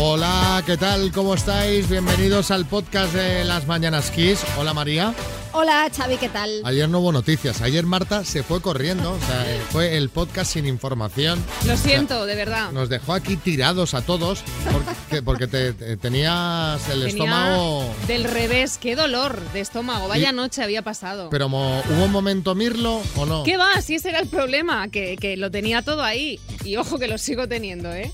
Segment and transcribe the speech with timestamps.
[0.00, 1.12] Hola, ¿qué tal?
[1.12, 1.88] ¿Cómo estáis?
[1.88, 4.40] Bienvenidos al podcast de las Mañanas Kiss.
[4.58, 5.14] Hola María.
[5.52, 6.50] Hola, Xavi, ¿qué tal?
[6.64, 7.62] Ayer no hubo noticias.
[7.62, 9.12] Ayer Marta se fue corriendo.
[9.12, 11.42] O sea, eh, fue el podcast sin información.
[11.66, 12.70] Lo siento, de verdad.
[12.70, 14.40] Nos dejó aquí tirados a todos
[14.70, 17.94] porque, porque te, te- tenías el Tenía estómago...
[18.06, 20.06] Del revés, qué dolor de estómago.
[20.06, 21.28] Vaya Y- noche había pasado.
[21.30, 23.42] Pero mo- ¿hubo un momento Mirlo o no?
[23.42, 23.80] ¿Qué va?
[23.80, 26.38] Si ese era el problema, que, que lo tenía todo ahí.
[26.64, 28.12] Y ojo que lo sigo teniendo, ¿eh?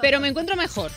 [0.00, 0.90] Pero me encuentro mejor.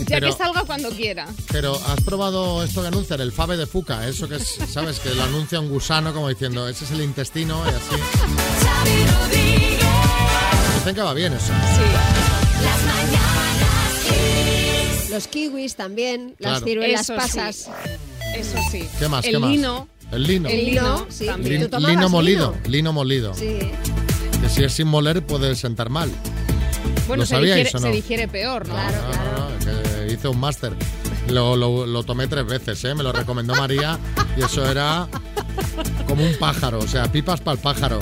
[0.00, 1.26] Ya Pero- que salga cuando quiera.
[1.50, 4.98] Pero has probado esto que anuncian, el Fave de Fuca, eso que es, ¿sabes?
[5.00, 8.02] Que lo anuncia un gusano como diciendo, ese es el intestino y así.
[10.78, 11.46] Dicen que va bien eso.
[11.46, 11.52] Sí.
[12.62, 14.04] Las mañanas
[15.00, 15.10] Kiss.
[15.10, 17.18] Los kiwis también, las ciruelas Eso sí.
[17.18, 17.68] pasas.
[18.36, 18.88] Eso sí.
[18.98, 19.24] ¿Qué más?
[19.24, 19.50] El ¿Qué más?
[19.50, 19.88] lino.
[20.12, 20.48] El lino.
[20.48, 21.26] El lino, sí.
[21.26, 21.54] también.
[21.54, 22.68] Lin- ¿Tú tomabas lino molido, lino?
[22.70, 23.34] lino molido.
[23.34, 23.58] Sí.
[24.40, 26.10] Que si es sin moler puede sentar mal.
[27.06, 27.80] Bueno, ¿Lo se sabíais digiere, no?
[27.80, 28.74] se digiere peor, ¿no?
[28.74, 29.48] Claro, claro.
[30.06, 30.72] que hice un máster.
[31.28, 32.94] Lo, lo- lo tomé tres veces, ¿eh?
[32.94, 33.98] Me lo recomendó María
[34.36, 35.08] y eso era
[36.06, 37.98] como un pájaro, o sea, pipas para el pájaro.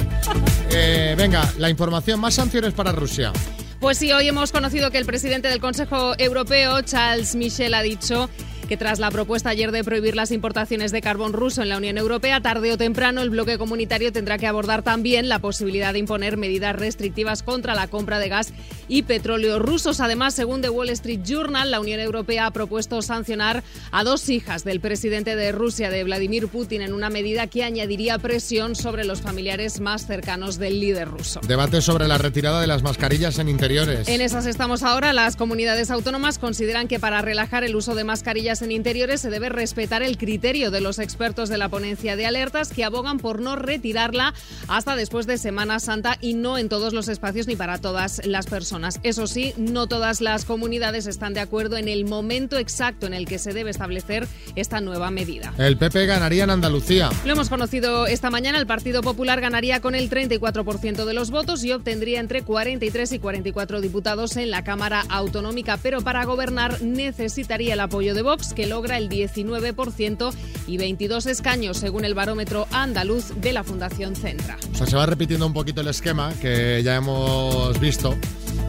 [0.70, 3.32] Eh, venga, la información, más sanciones para Rusia.
[3.80, 8.28] Pues sí, hoy hemos conocido que el presidente del Consejo Europeo, Charles Michel, ha dicho
[8.66, 11.98] que tras la propuesta ayer de prohibir las importaciones de carbón ruso en la Unión
[11.98, 16.36] Europea, tarde o temprano el bloque comunitario tendrá que abordar también la posibilidad de imponer
[16.36, 18.52] medidas restrictivas contra la compra de gas
[18.88, 20.00] y petróleo rusos.
[20.00, 24.64] Además, según The Wall Street Journal, la Unión Europea ha propuesto sancionar a dos hijas
[24.64, 29.20] del presidente de Rusia, de Vladimir Putin, en una medida que añadiría presión sobre los
[29.20, 31.40] familiares más cercanos del líder ruso.
[31.46, 34.08] Debate sobre la retirada de las mascarillas en interiores.
[34.08, 35.12] En esas estamos ahora.
[35.12, 39.48] Las comunidades autónomas consideran que para relajar el uso de mascarillas en interiores se debe
[39.48, 43.56] respetar el criterio de los expertos de la ponencia de alertas que abogan por no
[43.56, 44.34] retirarla
[44.68, 48.46] hasta después de Semana Santa y no en todos los espacios ni para todas las
[48.46, 49.00] personas.
[49.02, 53.26] Eso sí, no todas las comunidades están de acuerdo en el momento exacto en el
[53.26, 54.26] que se debe establecer
[54.56, 55.52] esta nueva medida.
[55.58, 57.10] El PP ganaría en Andalucía.
[57.24, 58.58] Lo hemos conocido esta mañana.
[58.58, 63.18] El Partido Popular ganaría con el 34% de los votos y obtendría entre 43 y
[63.18, 65.78] 44 diputados en la Cámara Autonómica.
[65.82, 70.32] Pero para gobernar necesitaría el apoyo de Vox, que logra el 19%
[70.66, 74.58] y 22 escaños, según el barómetro andaluz de la Fundación Centra.
[74.72, 78.14] O sea, se va repitiendo un poquito el esquema que ya hemos visto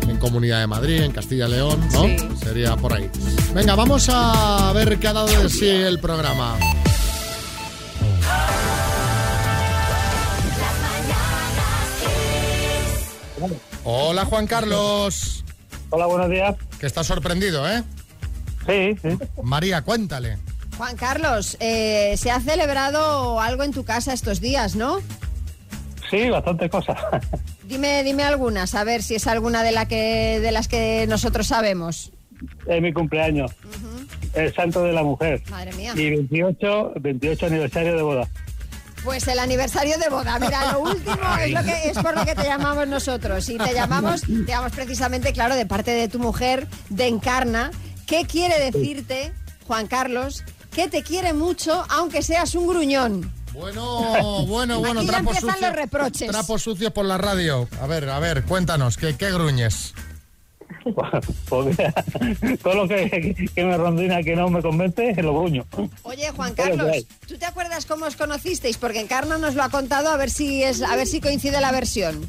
[0.08, 2.03] en Comunidad de Madrid, en Castilla y León, ¿no?
[2.06, 2.18] Sí.
[2.44, 3.09] Sería por ahí.
[3.53, 6.57] Venga, vamos a ver qué ha dado de sí el programa.
[13.84, 15.44] Hola Juan Carlos,
[15.90, 16.56] Hola, buenos días.
[16.80, 17.84] que está sorprendido, ¿eh?
[18.67, 19.17] Sí, sí.
[19.43, 20.37] María, cuéntale.
[20.77, 24.99] Juan Carlos, eh, se ha celebrado algo en tu casa estos días, ¿no?
[26.09, 26.97] Sí, bastante cosas.
[27.63, 31.47] Dime, dime algunas, a ver si es alguna de, la que, de las que nosotros
[31.47, 32.11] sabemos.
[32.67, 33.51] es mi cumpleaños.
[34.35, 35.41] El santo de la mujer.
[35.49, 35.93] Madre mía.
[35.95, 38.29] Y 28, 28 aniversario de boda.
[39.03, 40.37] Pues el aniversario de boda.
[40.37, 43.49] Mira, lo último es, lo que, es por lo que te llamamos nosotros.
[43.49, 47.71] Y te llamamos, te llamamos precisamente, claro, de parte de tu mujer, de Encarna.
[48.07, 49.33] ¿Qué quiere decirte,
[49.67, 53.31] Juan Carlos, que te quiere mucho, aunque seas un gruñón?
[53.53, 55.61] Bueno, bueno, bueno, Aquí trapos empiezan sucios.
[55.61, 56.29] los reproches.
[56.29, 57.67] Trapos sucios por la radio.
[57.81, 59.94] A ver, a ver, cuéntanos, ¿qué, qué gruñes?
[61.49, 65.65] Todo lo que, que me rondina que no me convence, lo gruño.
[66.03, 67.05] Oye, Juan Carlos.
[67.27, 68.77] ¿tú te acuerdas cómo os conocisteis?
[68.77, 71.71] Porque Encarna nos lo ha contado, a ver si es, a ver si coincide la
[71.71, 72.27] versión.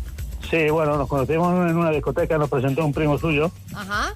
[0.51, 3.51] Sí, bueno, nos conocimos en una discoteca, nos presentó un primo suyo.
[3.75, 4.15] Ajá.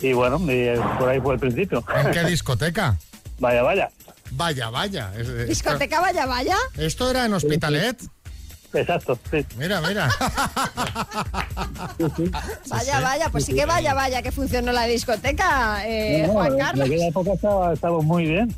[0.00, 1.84] Y bueno, y, eh, por ahí fue el principio.
[2.04, 2.96] ¿En qué discoteca?
[3.38, 3.90] Vaya, vaya.
[4.32, 5.10] Vaya, vaya.
[5.46, 6.56] Discoteca Vaya Vaya.
[6.76, 7.96] Esto era en Hospitalet.
[8.74, 9.46] Exacto, sí.
[9.56, 10.10] Mira, mira.
[12.68, 16.58] Vaya, vaya, pues sí que vaya, vaya, que funcionó la discoteca, eh, No, Juan en
[16.58, 16.86] Carlos.
[16.86, 18.54] aquella época estaba, estaba muy bien.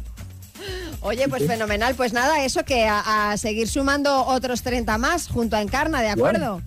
[1.00, 1.94] Oye, pues fenomenal.
[1.94, 6.10] Pues nada, eso que a, a seguir sumando otros 30 más junto a Encarna, ¿de
[6.10, 6.60] acuerdo?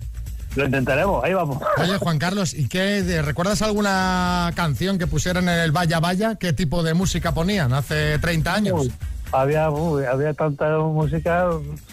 [0.56, 1.58] Lo intentaremos, ahí vamos.
[1.78, 6.36] Oye, Juan Carlos, ¿y qué de- recuerdas alguna canción que pusieran en el Vaya Vaya?
[6.36, 8.80] ¿Qué tipo de música ponían hace 30 años?
[8.82, 8.92] Uy,
[9.32, 11.46] había, uy, había tanta música,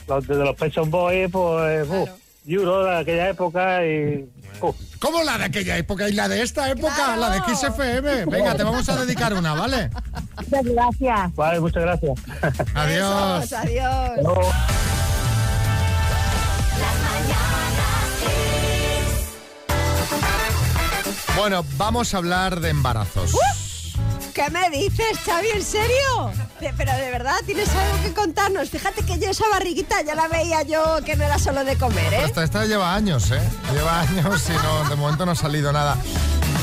[0.08, 2.06] desde los Pet Shop Boys, pues, Claro.
[2.48, 4.28] Euro de aquella época y...
[4.62, 6.94] uh, ¿Cómo la de aquella época y la de esta época?
[6.96, 7.22] Claro.
[7.22, 8.26] La de XFM.
[8.26, 9.90] Venga, te vamos a dedicar una, ¿vale?
[10.38, 11.36] Muchas gracias.
[11.36, 12.20] vale, muchas gracias.
[12.76, 13.40] Adiós.
[13.42, 15.01] Besos, adiós.
[21.36, 23.32] Bueno, vamos a hablar de embarazos.
[23.32, 25.48] ¡Qué ¿Qué me dices, Xavi?
[25.54, 26.32] ¿En serio?
[26.60, 28.70] Pero de verdad, ¿tienes algo que contarnos?
[28.70, 32.14] Fíjate que yo esa barriguita ya la veía yo que no era solo de comer,
[32.14, 32.24] ¿eh?
[32.26, 33.42] Esta, esta lleva años, ¿eh?
[33.74, 35.98] Lleva años y no, de momento no ha salido nada.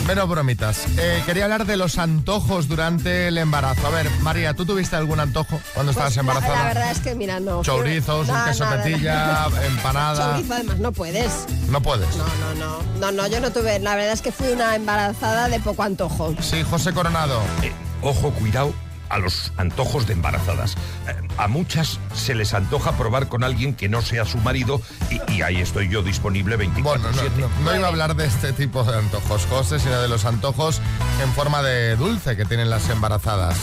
[0.08, 0.86] Menos bromitas.
[0.98, 3.86] Eh, quería hablar de los antojos durante el embarazo.
[3.86, 6.58] A ver, María, ¿tú tuviste algún antojo cuando estabas Pues la- embarazada?
[6.58, 7.62] La, verdad es que, mira, no.
[7.62, 9.50] Chourizos, un Nada, queso nada.
[9.66, 10.32] empanada.
[10.36, 11.30] Chorizo, además, no puedes.
[11.68, 12.08] No puedes.
[12.16, 12.82] No, no, no.
[13.00, 13.78] No, no, yo no tuve.
[13.80, 16.34] La verdad es que fui una embarazada de poco antojo.
[16.40, 17.40] Sí, José Coronado.
[17.62, 17.70] Eh,
[18.02, 18.72] ojo, cuidado
[19.08, 20.74] a los antojos de embarazadas.
[21.08, 25.32] Eh, a muchas se les antoja probar con alguien que no sea su marido y,
[25.32, 28.52] y ahí estoy yo disponible 24 Bueno, no, no- no iba a hablar de este
[28.52, 30.80] tipo de antojos, José, sino de los antojos
[31.22, 33.56] en forma de dulce que tienen las embarazadas.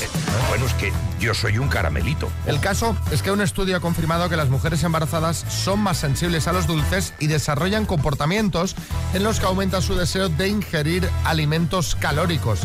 [0.50, 2.30] Bueno, es que yo soy un caramelito.
[2.46, 6.48] El caso es que un estudio ha confirmado que las mujeres embarazadas son más sensibles
[6.48, 8.76] a los dulces y desarrollan comportamientos
[9.14, 12.60] en los que aumenta su deseo de ingerir alimentos calóricos.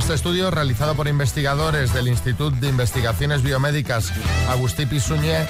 [0.00, 4.10] Este estudio, realizado por investigadores del Instituto de Investigaciones Biomédicas
[4.48, 5.46] Agustí Pisuñé,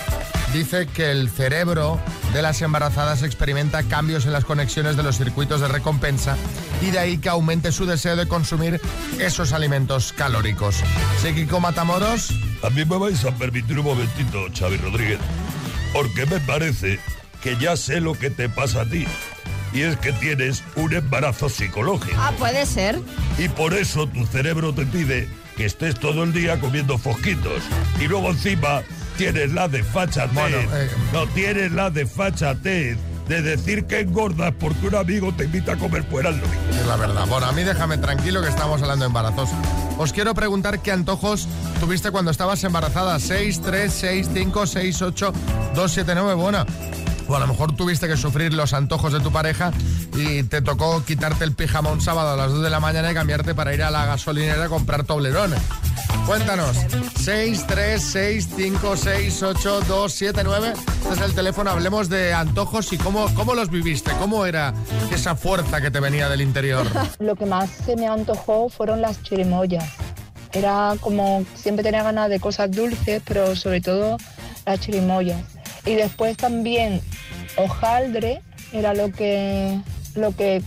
[0.52, 2.00] dice que el cerebro
[2.35, 6.37] de las embarazadas experimenta cambios en las conexiones de los circuitos de recompensa
[6.82, 8.81] y de ahí que aumente su deseo de consumir
[9.20, 10.82] esos alimentos calóricos.
[11.23, 12.31] Psíquico Matamoros,
[12.64, 15.20] A mí me vais a permitir un momentito, Xavi Rodríguez,
[15.93, 16.99] porque me parece
[17.41, 19.06] que ya sé lo que te pasa a ti.
[19.72, 22.17] Y es que tienes un embarazo psicológico.
[22.19, 23.00] Ah, puede ser.
[23.38, 27.62] Y por eso tu cerebro te pide que estés todo el día comiendo fosquitos.
[28.00, 28.82] Y luego encima
[29.17, 30.32] tienes la desfachatez.
[30.34, 30.90] Bueno, eh.
[31.12, 36.02] No tienes la desfachatez de decir que engordas porque un amigo te invita a comer
[36.02, 36.62] fuera el domingo.
[36.70, 37.26] Es la verdad.
[37.28, 39.50] Bueno, a mí déjame tranquilo que estamos hablando de embarazos.
[39.99, 41.46] Os quiero preguntar qué antojos
[41.78, 43.20] tuviste cuando estabas embarazada.
[43.20, 45.32] 6, 3, 6, 5, 6, 8,
[45.75, 46.34] 2, 7, 9.
[46.34, 46.66] Bueno.
[47.30, 49.70] O a lo mejor tuviste que sufrir los antojos de tu pareja
[50.16, 53.14] y te tocó quitarte el pijama un sábado a las 2 de la mañana y
[53.14, 55.60] cambiarte para ir a la gasolinera a comprar toblerones.
[56.26, 56.76] Cuéntanos.
[57.20, 60.72] 6, 3, 6, 5, 6, 8, 2, 7, 9.
[60.72, 61.70] Este es el teléfono.
[61.70, 64.10] Hablemos de antojos y cómo, cómo los viviste.
[64.18, 64.74] ¿Cómo era
[65.12, 66.84] esa fuerza que te venía del interior?
[67.20, 69.88] Lo que más se me antojó fueron las chirimoyas.
[70.52, 74.16] Era como siempre tenía ganas de cosas dulces, pero sobre todo
[74.66, 75.59] las chirimoyas.
[75.86, 77.00] Y después también
[77.56, 78.42] hojaldre
[78.72, 79.80] era lo que
[80.14, 80.62] lo que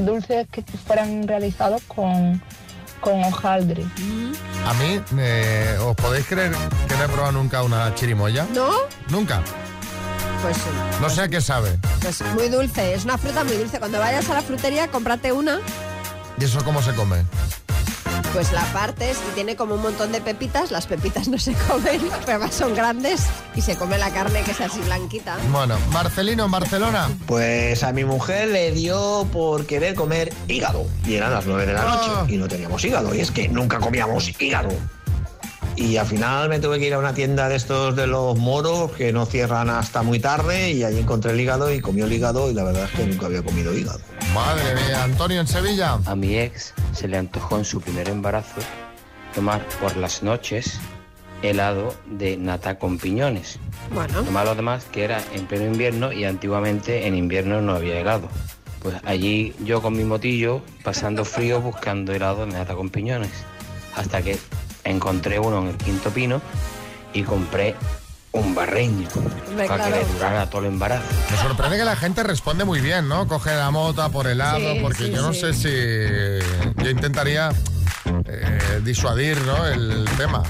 [0.00, 2.42] dulces que fueran realizados con,
[3.00, 3.84] con hojaldre.
[4.66, 6.52] A mí, eh, ¿os podéis creer
[6.88, 8.46] que no he probado nunca una chirimoya?
[8.54, 8.68] ¿No?
[9.08, 9.42] Nunca.
[10.42, 10.56] Pues,
[11.00, 11.78] No sé a qué sabe.
[12.00, 12.94] pues muy dulce.
[12.94, 13.78] Es una fruta muy dulce.
[13.78, 15.60] Cuando vayas a la frutería, cómprate una.
[16.38, 17.16] ¿Y eso cómo se come?
[18.32, 20.70] Pues la partes y tiene como un montón de pepitas.
[20.70, 23.22] Las pepitas no se comen, pero además son grandes
[23.56, 25.36] y se come la carne que es así blanquita.
[25.50, 27.08] Bueno, Marcelino en Barcelona.
[27.26, 30.86] Pues a mi mujer le dio por querer comer hígado.
[31.04, 32.24] Y eran las 9 de la noche Ah.
[32.28, 33.14] y no teníamos hígado.
[33.14, 34.68] Y es que nunca comíamos hígado.
[35.76, 38.92] Y al final me tuve que ir a una tienda de estos de los moros
[38.92, 42.50] que no cierran hasta muy tarde y allí encontré el hígado y comió el hígado
[42.50, 44.00] y la verdad es que nunca había comido hígado.
[44.34, 45.98] Madre mía, Antonio en Sevilla.
[46.06, 48.60] A mi ex se le antojó en su primer embarazo
[49.34, 50.78] tomar por las noches
[51.42, 53.58] helado de nata con piñones.
[53.92, 57.98] Bueno, Lo malo además que era en pleno invierno y antiguamente en invierno no había
[57.98, 58.28] helado.
[58.82, 63.32] Pues allí yo con mi motillo pasando frío buscando helado de nata con piñones.
[63.96, 64.38] Hasta que
[64.84, 66.40] encontré uno en el quinto pino
[67.12, 67.74] y compré
[68.32, 69.08] un barreño
[69.48, 71.02] Hombre, para que le durara todo el embarazo.
[71.30, 73.26] Me sorprende que la gente responde muy bien, ¿no?
[73.26, 75.40] Coge la mota por helado, Sí, porque sí, yo no sí.
[75.40, 76.82] sé si.
[76.84, 77.50] Yo intentaría
[78.26, 79.66] eh, disuadir, ¿no?
[79.66, 80.42] El tema.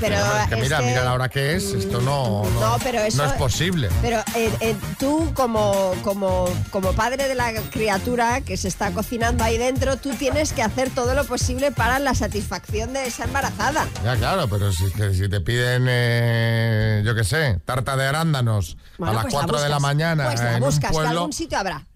[0.00, 0.16] Pero
[0.48, 3.24] que mira, que- mira la hora que es, esto no, no, No, pero eso- no
[3.24, 3.88] es posible.
[4.02, 9.44] Pero eh, eh, tú como, como, como padre de la criatura que se está cocinando
[9.44, 13.86] ahí dentro, tú tienes que hacer todo lo posible para la satisfacción de esa embarazada.
[14.04, 18.76] Ya, claro, pero si, que si te piden, eh, yo qué sé, tarta de arándanos
[18.98, 20.94] Bueno, a las pues la 4 de la mañana Pues la en buscas, un que
[20.94, 21.86] pueblo, algún sitio habrá.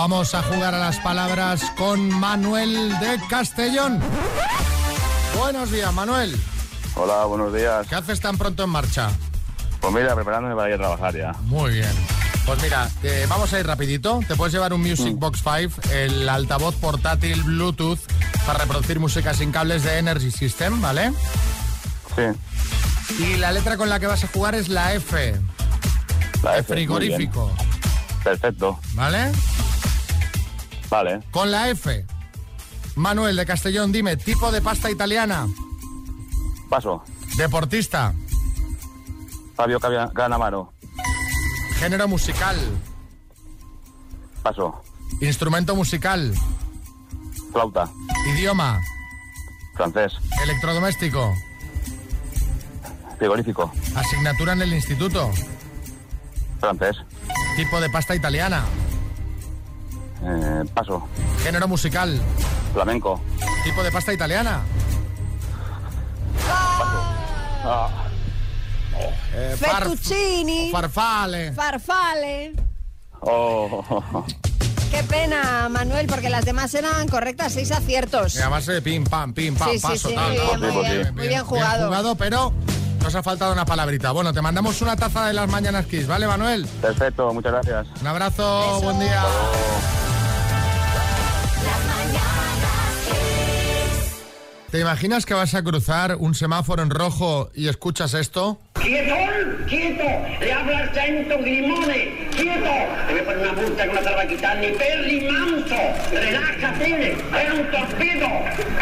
[0.00, 4.00] Vamos a jugar a las palabras con Manuel de Castellón.
[5.38, 6.34] Buenos días, Manuel.
[6.94, 7.86] Hola, buenos días.
[7.86, 9.10] ¿Qué haces tan pronto en marcha?
[9.78, 11.32] Pues mira, preparándome para ir a trabajar ya.
[11.42, 11.92] Muy bien.
[12.46, 14.20] Pues mira, eh, vamos a ir rapidito.
[14.26, 18.00] Te puedes llevar un Music Box 5, el altavoz portátil Bluetooth
[18.46, 21.12] para reproducir música sin cables de Energy System, ¿vale?
[22.16, 25.34] Sí, Y la letra con la que vas a jugar es la F,
[26.42, 26.72] la F.
[26.72, 27.52] muy frigorífico.
[28.24, 28.78] Perfecto.
[28.94, 29.30] ¿vale?
[30.90, 31.20] Vale.
[31.30, 32.04] Con la F.
[32.96, 35.46] Manuel de Castellón, dime, tipo de pasta italiana,
[36.68, 37.02] Paso.
[37.36, 38.12] deportista,
[39.54, 39.78] Fabio
[40.12, 40.72] Canamaro.
[41.78, 42.56] género musical,
[44.42, 44.82] Paso.
[45.20, 46.34] instrumento musical,
[47.52, 47.88] Flauta.
[48.34, 48.80] idioma,
[49.76, 50.12] Francés.
[50.42, 51.32] Electrodoméstico.
[53.18, 53.72] Frigorífico.
[53.94, 55.30] Asignatura en el instituto.
[56.58, 56.96] Francés.
[57.56, 58.64] Tipo de pasta italiana.
[60.22, 61.06] Eh, paso.
[61.42, 62.20] Género musical.
[62.72, 63.20] Flamenco.
[63.64, 64.60] Tipo de pasta italiana.
[67.64, 67.88] Ah,
[69.34, 70.70] Eh, farf- Fettuccini.
[70.70, 71.52] farfale.
[71.52, 72.52] Farfale.
[73.20, 74.24] oh,
[74.90, 78.34] Qué pena, Manuel, porque las demás eran correctas, seis aciertos.
[78.34, 80.74] Y además de pim, pam, pim, pam, Sí, sí, paso, sí, tal, muy tal, bien,
[80.74, 81.76] muy tal, bien, muy bien jugado.
[81.76, 82.52] Bien jugado, pero
[83.02, 84.10] nos ha faltado una palabrita.
[84.10, 86.66] Bueno, te mandamos una taza de las mañanas Kiss, ¿vale, Manuel?
[86.82, 87.86] perfecto, muchas gracias.
[88.00, 89.22] Un abrazo, buen día.
[94.70, 98.60] ¿Te imaginas que vas a cruzar un semáforo en rojo y escuchas esto?
[98.74, 99.14] ¡Quieto!
[99.66, 100.04] ¡Quieto!
[100.40, 102.28] Le habla el centro Grimone!
[102.30, 102.70] ¡Quieto!
[103.08, 105.28] Te voy a poner una multa que no te la va a quitar ni Perry
[105.28, 105.74] Manso!
[106.12, 107.12] ¡Relájate!
[107.12, 108.28] ¡Es un torpedo!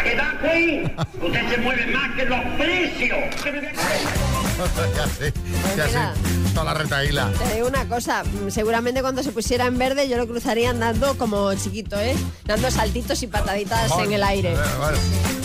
[0.03, 0.83] ¡Queda aquí!
[1.25, 3.19] Usted se mueve más que los precios!
[4.95, 5.33] ya sé,
[5.75, 6.13] ya mira.
[6.13, 6.53] sé.
[6.53, 7.31] Toda la retaíla.
[7.31, 11.51] Te digo una cosa, seguramente cuando se pusiera en verde yo lo cruzaría andando como
[11.55, 12.15] chiquito, ¿eh?
[12.45, 14.53] Dando saltitos y pataditas en el aire.
[14.53, 15.38] Eh, bueno.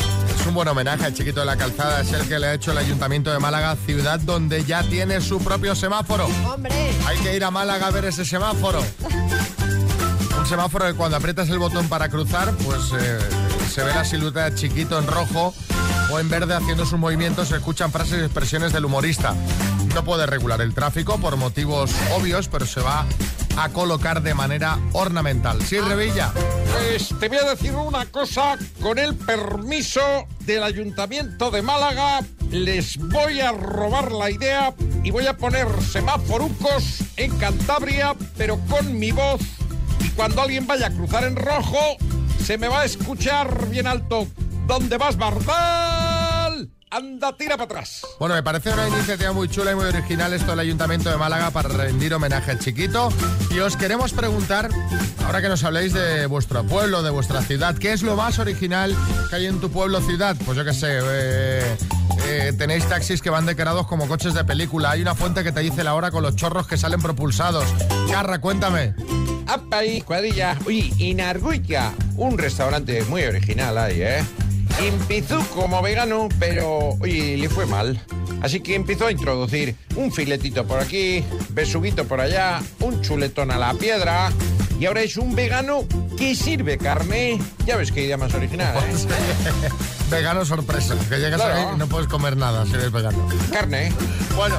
[0.44, 2.72] Es un buen homenaje al chiquito de la calzada, es el que le ha hecho
[2.72, 6.26] el Ayuntamiento de Málaga, ciudad donde ya tiene su propio semáforo.
[6.46, 6.70] Hombre,
[7.06, 8.84] Hay que ir a Málaga a ver ese semáforo.
[10.38, 13.18] Un semáforo que cuando aprietas el botón para cruzar, pues eh,
[13.72, 15.54] se ve la silueta de chiquito en rojo
[16.12, 19.34] o en verde haciendo sus movimientos, se escuchan frases y expresiones del humorista.
[19.94, 23.06] No puede regular el tráfico por motivos obvios, pero se va
[23.56, 25.62] a colocar de manera ornamental.
[25.62, 26.32] Sí, Revilla.
[26.32, 30.00] Pues te voy a decir una cosa, con el permiso
[30.40, 32.20] del Ayuntamiento de Málaga,
[32.50, 38.99] les voy a robar la idea y voy a poner semáforucos en Cantabria, pero con
[38.99, 39.40] mi voz.
[40.00, 41.96] Y cuando alguien vaya a cruzar en rojo,
[42.44, 44.26] se me va a escuchar bien alto.
[44.66, 46.03] ¿Dónde vas, Bardal?
[46.94, 48.06] Anda, tira para atrás.
[48.20, 51.50] Bueno, me parece una iniciativa muy chula y muy original esto del Ayuntamiento de Málaga
[51.50, 53.08] para rendir homenaje al chiquito.
[53.50, 54.68] Y os queremos preguntar,
[55.26, 58.94] ahora que nos habléis de vuestro pueblo, de vuestra ciudad, ¿qué es lo más original
[59.28, 60.36] que hay en tu pueblo ciudad?
[60.44, 61.76] Pues yo qué sé, eh,
[62.28, 64.92] eh, tenéis taxis que van decorados como coches de película.
[64.92, 67.64] Hay una fuente que te dice la hora con los chorros que salen propulsados.
[68.08, 68.94] Carra, cuéntame.
[69.48, 70.56] ¡Apa ahí, cuadrilla!
[70.64, 74.24] Oye, en Arguica, un restaurante muy original ahí, ¿eh?
[74.80, 78.00] Empezó como vegano, pero, oye, le fue mal.
[78.42, 83.58] Así que empezó a introducir un filetito por aquí, besuguito por allá, un chuletón a
[83.58, 84.30] la piedra,
[84.78, 85.84] y ahora es un vegano
[86.18, 87.38] que sirve carne.
[87.64, 89.68] Ya ves qué idea más original, ¿eh?
[90.14, 91.54] Vegano sorpresa, que llegas Claro.
[91.71, 93.28] ahí y no puedes comer nada si eres vegano.
[93.52, 93.92] Carne.
[94.37, 94.56] Bueno,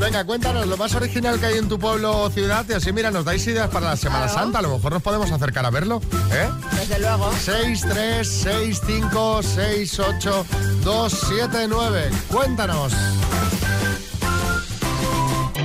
[0.00, 3.10] venga, cuéntanos lo más original que hay en tu pueblo o ciudad y así, mira,
[3.10, 4.40] nos dais ideas para la Semana Claro.
[4.40, 4.58] Santa.
[4.58, 6.00] A lo mejor nos podemos acercar a verlo,
[6.32, 6.48] ¿eh?
[6.78, 7.30] desde luego.
[7.44, 10.46] 6, 3, 6, 5, 6, 8,
[10.84, 12.10] 2, 7, 9.
[12.28, 12.92] Cuéntanos.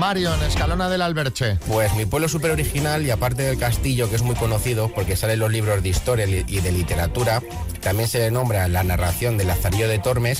[0.02, 1.60] Mario, en Escalona del Alberche.
[1.68, 5.34] Pues mi pueblo súper original y aparte del castillo, que es muy conocido porque sale
[5.34, 7.44] en los libros de historia y de literatura,
[7.82, 10.40] también se le nombra la narración de Lazarillo de Tormes,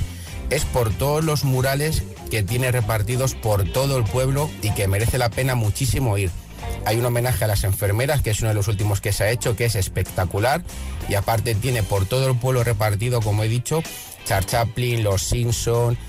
[0.50, 2.02] es por todos los murales
[2.32, 6.32] que tiene repartidos por todo el pueblo y que merece la pena muchísimo ir.
[6.88, 9.30] Hay un homenaje a las enfermeras, que es uno de los últimos que se ha
[9.30, 10.64] hecho, que es espectacular.
[11.08, 13.84] Y aparte tiene por todo el pueblo repartido, como he dicho,
[14.26, 16.00] Char Chaplin, los Simpson,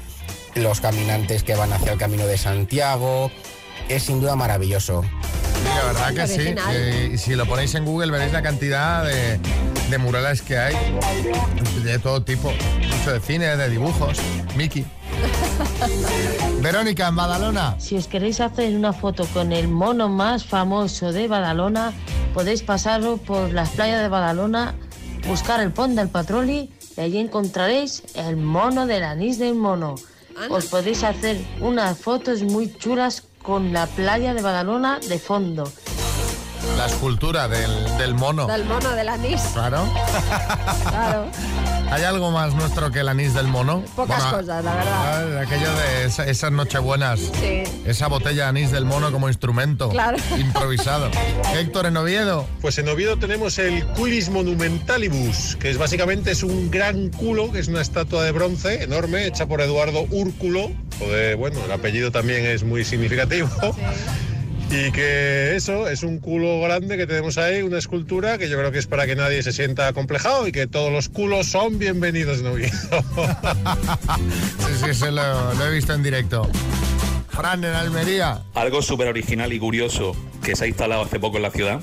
[0.55, 3.31] los caminantes que van hacia el Camino de Santiago.
[3.89, 5.03] Es sin duda maravilloso.
[5.03, 6.55] Sí, la verdad que sí.
[6.71, 9.39] Eh, y si lo ponéis en Google veréis la cantidad de,
[9.91, 10.75] de murales que hay.
[11.83, 12.53] De todo tipo.
[12.99, 14.19] Mucho de cine, de dibujos.
[14.57, 14.85] Mickey.
[16.61, 17.77] Verónica, en Badalona.
[17.79, 21.93] Si os queréis hacer una foto con el mono más famoso de Badalona,
[22.35, 24.75] podéis pasarlo por las playas de Badalona,
[25.27, 29.97] buscar el pont del Patroli y allí encontraréis el mono del anís del mono.
[30.51, 35.71] Os podéis hacer unas fotos muy chulas con la playa de Badalona de fondo.
[36.77, 38.47] La escultura del, del mono.
[38.47, 39.41] Del mono del anís.
[39.53, 39.85] Claro.
[40.89, 41.27] Claro.
[41.93, 43.85] ¿Hay algo más nuestro que el anís del mono?
[43.95, 45.39] Pocas cosas, la verdad.
[45.43, 47.21] Aquello de esa- esas nochebuenas.
[47.21, 47.65] Sí.
[47.85, 49.91] Esa botella de anís del mono como instrumento.
[49.91, 50.17] Claro.
[50.39, 51.11] Improvisado.
[51.55, 52.47] Héctor, en Oviedo.
[52.63, 57.59] Pues en Oviedo tenemos el Culis Monumentalibus, que es básicamente es un gran culo, que
[57.59, 60.71] es una estatua de bronce enorme, hecha por Eduardo Úrculo.
[60.99, 63.49] Joder, bueno, el apellido también es muy significativo.
[64.75, 68.73] Y que eso, es un culo grande que tenemos ahí, una escultura que yo creo
[68.73, 72.41] que es para que nadie se sienta acomplejado y que todos los culos son bienvenidos
[72.41, 72.73] en Oviedo.
[74.59, 76.49] Sí, sí, se lo, lo he visto en directo.
[77.29, 78.43] Fran, en Almería.
[78.55, 81.81] Algo súper original y curioso que se ha instalado hace poco en la ciudad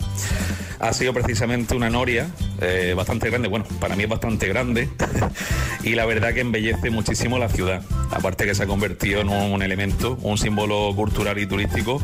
[0.79, 2.29] ha sido precisamente una noria
[2.61, 3.47] eh, bastante grande.
[3.47, 4.89] Bueno, para mí es bastante grande
[5.83, 7.81] y la verdad que embellece muchísimo la ciudad.
[8.11, 12.01] Aparte que se ha convertido en un elemento, un símbolo cultural y turístico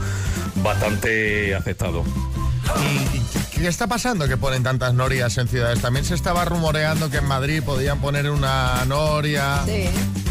[0.57, 2.03] bastante aceptado.
[3.53, 5.81] ¿Y qué está pasando que ponen tantas norias en ciudades?
[5.81, 9.63] También se estaba rumoreando que en Madrid podían poner una noria.
[9.67, 10.24] En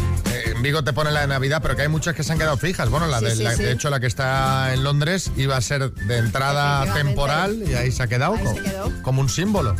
[0.65, 2.89] Vigo te ponen la de Navidad, pero que hay muchas que se han quedado fijas.
[2.89, 3.61] Bueno, la Sí, de, sí, la- sí.
[3.61, 7.91] de hecho la que está en Londres iba a ser de entrada temporal y ahí
[7.91, 8.91] se ha quedado, Ahí co- se quedó.
[9.03, 9.75] como un símbolo.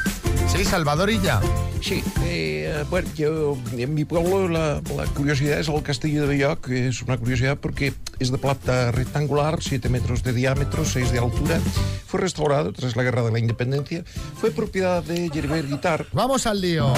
[0.55, 1.41] Sí, Salvador y ya.
[1.81, 6.63] Sí, eh, bueno, yo en mi pueblo la, la curiosidad es el castillo de Belloc,
[6.67, 11.17] que es una curiosidad porque es de planta rectangular, 7 metros de diámetro, 6 de
[11.17, 11.59] altura.
[12.05, 14.03] Fue restaurado tras la Guerra de la Independencia.
[14.39, 16.05] Fue propiedad de Gerber Guitar.
[16.13, 16.93] Vamos al lío.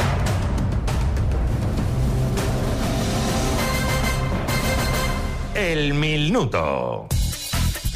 [5.78, 7.08] El minuto.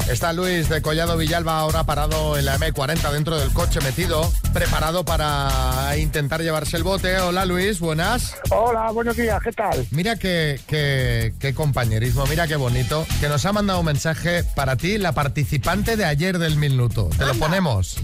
[0.08, 5.04] Está Luis de Collado Villalba ahora parado en la M40 dentro del coche metido, preparado
[5.04, 7.18] para intentar llevarse el bote.
[7.18, 8.36] Hola Luis, buenas.
[8.50, 9.84] Hola, buenos días, ¿qué tal?
[9.90, 14.76] Mira qué, qué, qué compañerismo, mira qué bonito, que nos ha mandado un mensaje para
[14.76, 17.10] ti, la participante de ayer del minuto.
[17.18, 17.96] Te lo ponemos.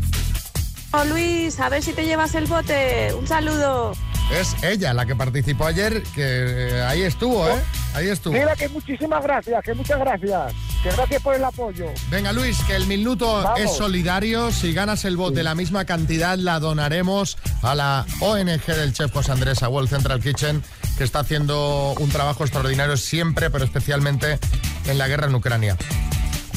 [0.91, 3.15] Oh, Luis, a ver si te llevas el bote.
[3.15, 3.93] Un saludo.
[4.33, 7.63] Es ella la que participó ayer, que eh, ahí estuvo, ¿eh?
[7.99, 8.33] Ahí estuvo.
[8.33, 10.53] Mira que muchísimas gracias, que muchas gracias.
[10.85, 11.87] Que gracias por el apoyo.
[12.11, 13.59] Venga Luis, que el minuto Vamos.
[13.61, 14.53] es solidario.
[14.53, 19.33] Si ganas el bote, la misma cantidad la donaremos a la ONG del chef José
[19.33, 20.63] Andrés, a World Central Kitchen,
[20.97, 24.39] que está haciendo un trabajo extraordinario siempre, pero especialmente
[24.87, 25.77] en la guerra en Ucrania.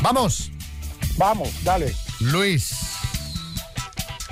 [0.04, 0.52] ¡Vamos!
[1.18, 1.92] Vamos, dale.
[2.20, 2.70] Luis,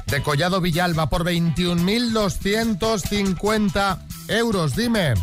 [0.06, 3.98] de Collado Villalba, por 21.250
[4.28, 4.76] euros.
[4.76, 5.16] Dime,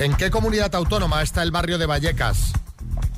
[0.00, 2.52] ¿en qué comunidad autónoma está el barrio de Vallecas?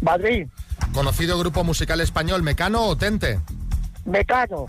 [0.01, 0.49] Madrid.
[0.93, 3.41] Conocido grupo musical español, Mecano o Tente.
[4.05, 4.67] Mecano.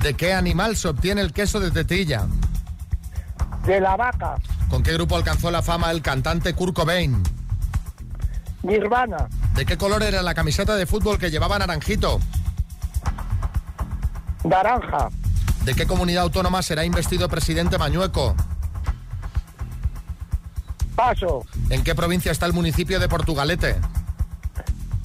[0.00, 2.26] ¿De qué animal se obtiene el queso de tetilla?
[3.66, 4.36] De la vaca.
[4.70, 7.22] ¿Con qué grupo alcanzó la fama el cantante Kurt Cobain?
[8.62, 9.28] Nirvana.
[9.54, 12.20] ¿De qué color era la camiseta de fútbol que llevaba Naranjito?
[14.44, 15.08] Naranja.
[15.64, 18.36] ¿De qué comunidad autónoma será investido presidente Mañueco?
[20.96, 21.44] Paso.
[21.68, 23.76] ¿En qué provincia está el municipio de Portugalete?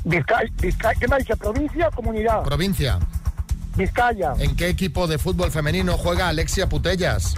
[0.05, 0.49] Vizcaya.
[0.61, 0.99] Vizcaya.
[0.99, 1.35] ¿Qué me ha dicho?
[1.35, 2.43] ¿Provincia o comunidad?
[2.43, 2.97] Provincia.
[3.75, 4.33] Vizcaya.
[4.39, 7.35] ¿En qué equipo de fútbol femenino juega Alexia Putellas?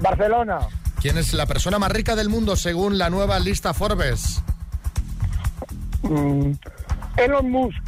[0.00, 0.58] Barcelona.
[1.00, 4.42] ¿Quién es la persona más rica del mundo según la nueva lista Forbes?
[6.02, 6.52] Mm,
[7.16, 7.78] Elon Musk.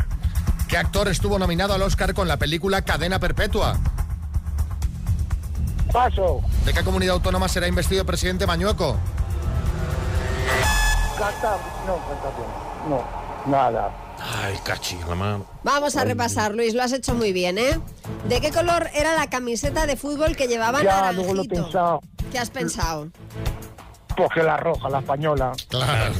[0.69, 3.79] ¿Qué actor estuvo nominado al Oscar con la película Cadena Perpetua?
[5.93, 6.41] Paso.
[6.65, 8.97] ¿De qué comunidad autónoma será investido presidente Mañueco?
[12.89, 13.03] No,
[13.47, 13.91] nada.
[14.19, 15.47] Ay, cachi, la mano.
[15.63, 17.81] Vamos a repasar, Luis, lo has hecho muy bien, ¿eh?
[18.29, 22.01] ¿De qué color era la camiseta de fútbol que llevaba Ya, luego lo he pensado.
[22.31, 23.09] ¿Qué has pensado?
[24.17, 25.53] Porque la roja, la española.
[25.69, 26.15] Claro.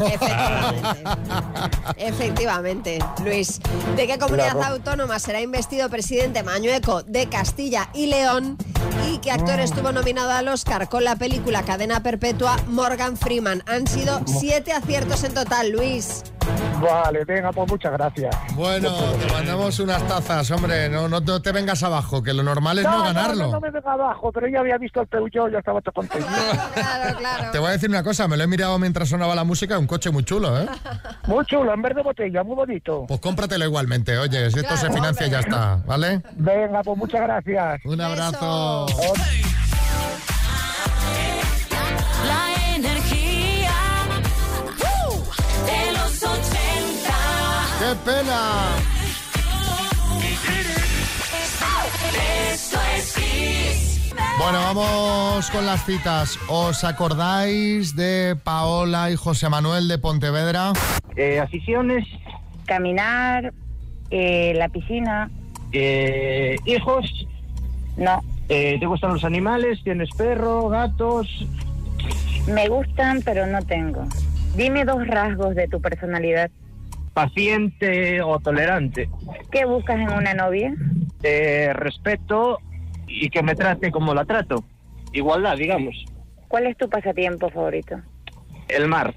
[1.97, 3.61] Efectivamente, Luis.
[3.97, 8.57] ¿De qué comunidad autónoma será investido presidente Mañueco de Castilla y León?
[9.09, 12.57] ¿Y qué actor estuvo nominado al Oscar con la película Cadena Perpetua?
[12.69, 13.63] Morgan Freeman.
[13.67, 16.23] Han sido siete aciertos en total, Luis.
[16.81, 18.35] Vale, venga, pues muchas gracias.
[18.55, 20.89] Bueno, te mandamos unas tazas, hombre.
[20.89, 23.45] No, no, no te vengas abajo, que lo normal es no, ganarlo.
[23.47, 26.27] No, no me venga abajo, pero ya había visto el Peugeot, ya estaba todo contento.
[26.75, 27.51] Claro, claro.
[27.53, 29.87] Te voy a decir una cosa, me lo he mirado mientras sonaba la música, un
[29.87, 30.67] coche muy chulo, ¿eh?
[31.27, 33.05] Muy chulo, en verde botella, muy bonito.
[33.07, 36.21] Pues cómpratelo igualmente, oye, si esto se financia ya está, ¿vale?
[36.35, 37.81] Venga, pues muchas gracias.
[37.85, 38.87] Un abrazo.
[42.27, 43.73] La energía
[45.67, 46.39] de los 80.
[47.79, 48.41] ¡Qué pena!
[52.53, 54.15] Esto es Kiss.
[54.39, 56.39] Bueno, vamos con las citas.
[56.49, 60.73] ¿Os acordáis de Paola y José Manuel de Pontevedra?
[61.17, 62.07] Eh, aficiones,
[62.67, 63.53] Caminar,
[64.11, 65.31] eh, la piscina,
[65.73, 67.27] eh, hijos.
[67.97, 68.23] no.
[68.55, 69.83] Eh, ¿Te gustan los animales?
[69.83, 71.27] ¿Tienes perro, gatos?
[72.47, 74.05] Me gustan, pero no tengo.
[74.55, 76.51] Dime dos rasgos de tu personalidad.
[77.15, 79.09] Paciente o tolerante.
[79.51, 80.75] ¿Qué buscas en una novia?
[81.23, 82.59] Eh, respeto
[83.07, 84.63] y que me trate como la trato.
[85.15, 86.05] Igualdad, digamos.
[86.49, 88.03] ¿Cuál es tu pasatiempo favorito?
[88.69, 89.15] El mar.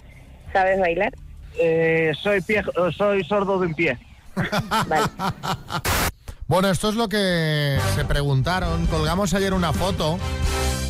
[0.53, 1.11] ¿Sabes bailar?
[1.59, 2.63] Eh, soy, pie,
[2.95, 3.97] soy sordo de un pie.
[6.47, 8.85] Bueno, esto es lo que se preguntaron.
[8.85, 10.19] Colgamos ayer una foto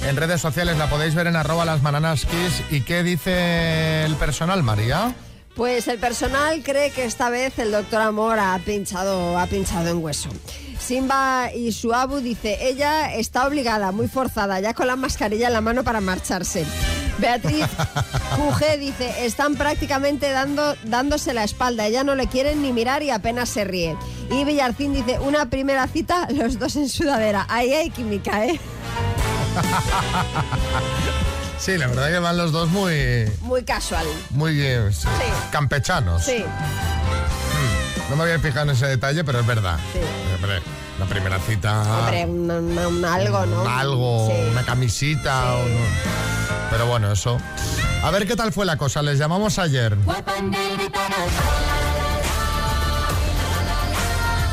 [0.05, 2.61] en redes sociales, la podéis ver en arroba las bananas kiss.
[2.71, 5.15] ¿Y qué dice el personal, María?
[5.55, 10.03] Pues el personal cree que esta vez el doctor Amor ha pinchado, ha pinchado en
[10.03, 10.29] hueso.
[10.79, 15.53] Simba y su abu dice, ella está obligada, muy forzada, ya con la mascarilla en
[15.53, 16.65] la mano para marcharse.
[17.17, 17.65] Beatriz
[18.35, 23.09] QG dice, están prácticamente dando, dándose la espalda, ella no le quieren ni mirar y
[23.09, 23.97] apenas se ríe.
[24.29, 27.45] Y Villarcín dice, una primera cita, los dos en sudadera.
[27.49, 28.59] Ahí hay química, ¿eh?
[31.57, 34.05] Sí, la verdad que van los dos muy, Muy casual.
[34.31, 35.07] muy eh, sí,
[35.51, 36.23] campechanos.
[36.23, 36.43] Sí.
[38.09, 39.77] No me había fijado en ese detalle, pero es verdad.
[39.93, 39.99] Sí.
[40.35, 40.61] Hombre,
[40.99, 41.81] la primera cita.
[41.99, 43.61] Hombre, un, un- un algo, ¿no?
[43.63, 44.49] un algo, Sí.
[44.51, 45.53] una camisita.
[45.55, 45.79] o no.
[46.69, 47.37] Pero bueno, eso.
[48.03, 49.01] A ver qué tal fue la cosa.
[49.01, 49.97] Les llamamos ayer.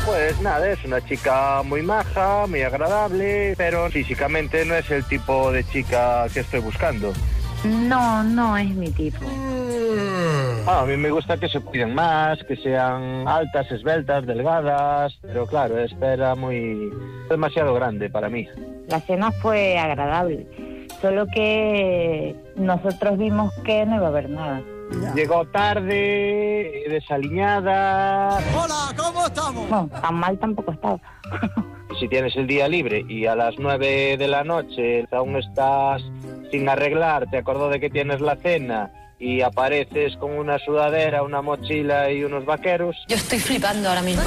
[0.05, 5.51] Pues nada, es una chica muy maja, muy agradable, pero físicamente no es el tipo
[5.51, 7.13] de chica que estoy buscando.
[7.63, 9.25] No, no es mi tipo.
[10.65, 15.45] Ah, a mí me gusta que se cuiden más, que sean altas, esbeltas, delgadas, pero
[15.45, 16.89] claro, esta era muy
[17.29, 18.47] demasiado grande para mí.
[18.87, 20.47] La cena fue agradable,
[21.01, 24.61] solo que nosotros vimos que no iba a haber nada.
[25.15, 28.39] Llegó tarde, desaliñada.
[28.55, 29.69] Hola, ¿cómo estamos?
[29.69, 30.99] No, tan mal tampoco estaba.
[31.99, 36.01] Si tienes el día libre y a las 9 de la noche aún estás
[36.49, 41.41] sin arreglar, te acordó de que tienes la cena y apareces con una sudadera, una
[41.41, 42.95] mochila y unos vaqueros.
[43.07, 44.23] Yo estoy flipando ahora mismo.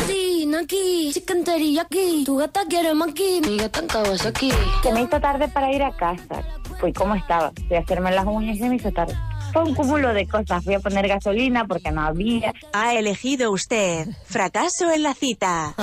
[0.47, 1.13] Naki,
[1.45, 2.25] teriyaki.
[2.25, 3.41] Tu gata quiere maki.
[3.45, 4.53] Mi gata en Kawasaki.
[4.83, 6.43] Se me hizo tarde para ir a casa.
[6.81, 7.53] Fui como estaba.
[7.67, 9.15] Fui a hacerme las uñas y se me hizo tarde.
[9.53, 10.65] Fue un cúmulo de cosas.
[10.65, 12.53] Fui a poner gasolina porque no había.
[12.73, 15.75] Ha elegido usted fracaso en la cita.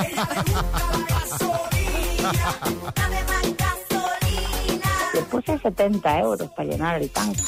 [5.12, 7.42] Le puse 70 euros para llenar el tanque.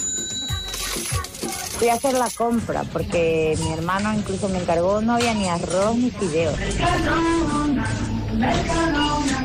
[1.79, 5.95] Fui a hacer la compra porque mi hermano incluso me encargó, no había ni arroz
[5.95, 6.55] ni fideos.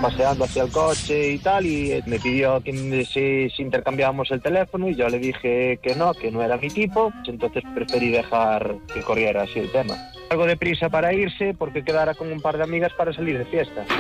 [0.02, 4.88] paseando hacia el coche y tal, y eh, me pidió que si, intercambiábamos el teléfono
[4.88, 9.02] y yo le dije que no, que no era mi tipo, entonces preferí dejar que
[9.02, 9.96] corriera así el tema.
[10.30, 13.46] Algo de prisa para irse porque quedara con un par de amigas para salir de
[13.46, 13.86] fiesta.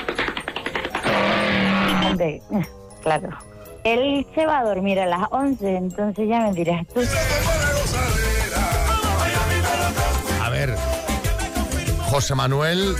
[3.01, 3.29] Claro.
[3.83, 7.01] Él se va a dormir a las 11, entonces ya me dirás tú.
[10.43, 10.75] A ver,
[12.09, 12.95] José Manuel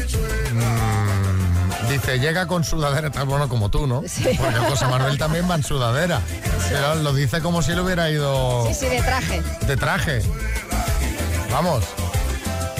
[0.53, 4.01] mm, dice, llega con sudadera tan bueno como tú, ¿no?
[4.01, 6.21] Porque José Manuel también va en sudadera.
[6.69, 9.41] Pero lo dice como si le hubiera ido Sí, sí, de traje.
[9.67, 10.21] de traje.
[11.51, 11.83] Vamos.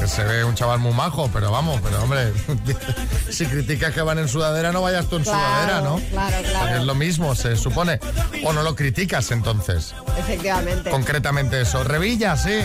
[0.02, 2.34] Que se ve un chaval muy majo, pero vamos, pero hombre,
[3.30, 5.96] si criticas que van en sudadera, no vayas tú en Claro, sudadera, ¿no?
[6.10, 6.60] claro, claro.
[6.60, 8.00] Porque es lo mismo, se supone.
[8.44, 9.94] O no lo criticas entonces.
[10.18, 10.90] Efectivamente.
[10.90, 11.84] Concretamente eso.
[11.84, 12.62] Revilla, sí.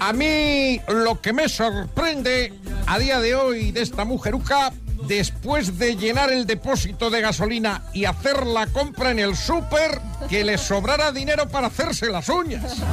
[0.00, 2.52] A mí lo que me sorprende
[2.86, 4.70] a día de hoy de esta mujeruca,
[5.10, 10.44] después de llenar el depósito de gasolina y hacer la compra en el súper, que
[10.44, 12.76] le sobrara dinero para hacerse las uñas.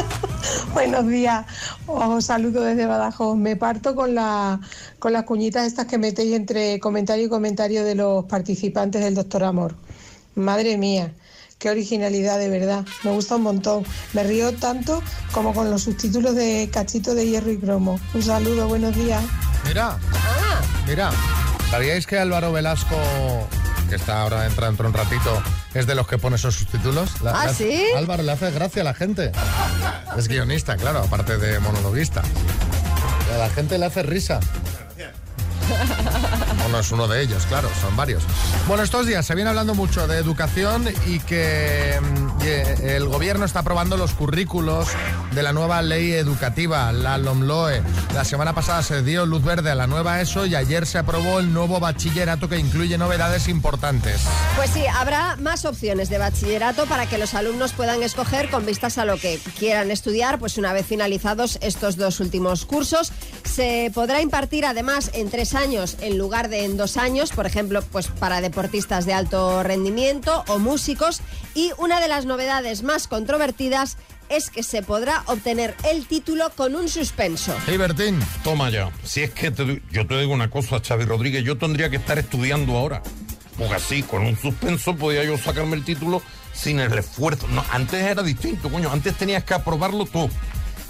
[0.74, 1.46] Buenos días,
[1.86, 3.36] os saludo desde Badajoz.
[3.36, 4.60] Me parto con, la,
[4.98, 9.44] con las cuñitas estas que metéis entre comentario y comentario de los participantes del Doctor
[9.44, 9.74] Amor.
[10.34, 11.12] Madre mía,
[11.58, 12.84] qué originalidad de verdad.
[13.04, 13.84] Me gusta un montón.
[14.12, 18.00] Me río tanto como con los subtítulos de Cachito de Hierro y Cromo.
[18.14, 19.22] Un saludo, buenos días.
[19.66, 19.98] Mira,
[20.86, 21.10] mira,
[21.70, 22.96] ¿sabíais que Álvaro Velasco,
[23.88, 25.42] que está ahora dentro dentro de un ratito,
[25.78, 27.10] es de los que pone esos subtítulos?
[27.24, 27.82] ¿Ah, le- sí?
[27.96, 29.32] Álvaro le hace gracia a la gente.
[30.16, 32.22] Es guionista, claro, aparte de monologuista.
[33.30, 34.40] Y a la gente le hace risa.
[36.62, 38.22] Bueno, es uno de ellos, claro, son varios.
[38.68, 43.44] Bueno, estos días se viene hablando mucho de educación y que mm, y, el gobierno
[43.44, 44.88] está aprobando los currículos
[45.36, 47.82] de la nueva ley educativa, la LOMLOE.
[48.14, 51.40] La semana pasada se dio luz verde a la nueva ESO y ayer se aprobó
[51.40, 54.22] el nuevo bachillerato que incluye novedades importantes.
[54.56, 58.96] Pues sí, habrá más opciones de bachillerato para que los alumnos puedan escoger con vistas
[58.96, 63.12] a lo que quieran estudiar, pues una vez finalizados estos dos últimos cursos.
[63.44, 67.82] Se podrá impartir además en tres años en lugar de en dos años, por ejemplo,
[67.92, 71.20] pues para deportistas de alto rendimiento o músicos.
[71.54, 76.74] Y una de las novedades más controvertidas es que se podrá obtener el título con
[76.74, 77.54] un suspenso.
[77.66, 78.20] Hey, Bertín.
[78.42, 78.90] Toma ya.
[79.04, 82.18] Si es que te yo te digo una cosa, Xavi Rodríguez, yo tendría que estar
[82.18, 83.02] estudiando ahora.
[83.58, 87.46] Porque así, con un suspenso, podía yo sacarme el título sin el esfuerzo.
[87.48, 88.90] No, antes era distinto, coño.
[88.90, 90.28] Antes tenías que aprobarlo tú.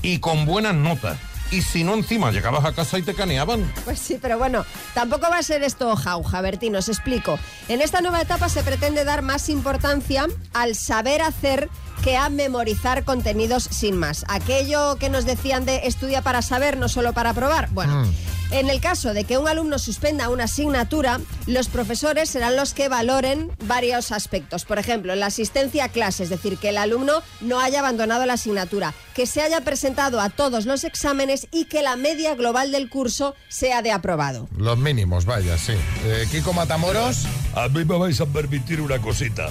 [0.02, 1.18] Y con buenas notas.
[1.50, 3.72] Y si no, encima llegabas a casa y te caneaban.
[3.84, 7.38] Pues sí, pero bueno, tampoco va a ser esto jauja, Bertín, os explico.
[7.68, 11.70] En esta nueva etapa se pretende dar más importancia al saber hacer
[12.02, 14.24] que a memorizar contenidos sin más.
[14.28, 17.68] Aquello que nos decían de estudia para saber, no solo para probar.
[17.70, 18.06] Bueno.
[18.52, 22.88] En el caso de que un alumno suspenda una asignatura, los profesores serán los que
[22.88, 24.64] valoren varios aspectos.
[24.64, 28.34] Por ejemplo, la asistencia a clase, es decir, que el alumno no haya abandonado la
[28.34, 32.88] asignatura, que se haya presentado a todos los exámenes y que la media global del
[32.88, 34.48] curso sea de aprobado.
[34.56, 35.72] Los mínimos, vaya, sí.
[36.04, 37.26] Eh, Kiko Matamoros.
[37.54, 39.50] A mí me vais a permitir una cosita.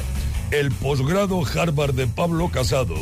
[0.52, 2.96] El posgrado Harvard de Pablo Casado